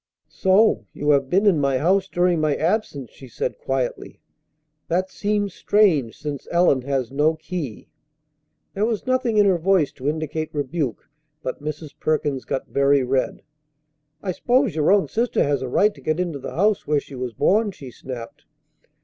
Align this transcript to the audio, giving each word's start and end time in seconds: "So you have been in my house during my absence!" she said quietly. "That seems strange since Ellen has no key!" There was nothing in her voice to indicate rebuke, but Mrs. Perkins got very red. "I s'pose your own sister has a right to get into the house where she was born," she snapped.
"So 0.29 0.87
you 0.93 1.11
have 1.11 1.29
been 1.29 1.45
in 1.45 1.59
my 1.59 1.77
house 1.77 2.07
during 2.07 2.41
my 2.41 2.55
absence!" 2.55 3.11
she 3.11 3.27
said 3.27 3.59
quietly. 3.59 4.19
"That 4.87 5.11
seems 5.11 5.53
strange 5.53 6.17
since 6.17 6.47
Ellen 6.49 6.81
has 6.81 7.11
no 7.11 7.35
key!" 7.35 7.87
There 8.73 8.87
was 8.87 9.05
nothing 9.05 9.37
in 9.37 9.45
her 9.45 9.59
voice 9.59 9.91
to 9.91 10.09
indicate 10.09 10.49
rebuke, 10.55 11.07
but 11.43 11.61
Mrs. 11.61 11.93
Perkins 11.99 12.45
got 12.45 12.67
very 12.67 13.03
red. 13.03 13.43
"I 14.23 14.31
s'pose 14.31 14.75
your 14.75 14.91
own 14.91 15.07
sister 15.07 15.43
has 15.43 15.61
a 15.61 15.69
right 15.69 15.93
to 15.93 16.01
get 16.01 16.19
into 16.19 16.39
the 16.39 16.55
house 16.55 16.87
where 16.87 16.99
she 16.99 17.13
was 17.13 17.33
born," 17.33 17.69
she 17.69 17.91
snapped. 17.91 18.45